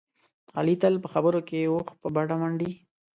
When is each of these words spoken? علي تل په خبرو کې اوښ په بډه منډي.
علي 0.57 0.75
تل 0.81 0.93
په 1.03 1.07
خبرو 1.13 1.39
کې 1.47 1.59
اوښ 1.71 1.87
په 2.01 2.07
بډه 2.15 2.35
منډي. 2.41 2.71